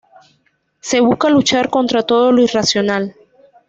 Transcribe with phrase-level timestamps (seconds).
[0.79, 3.13] Se busca luchar contra todo lo irracional.